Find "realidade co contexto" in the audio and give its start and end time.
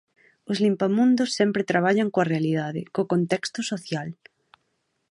2.33-3.59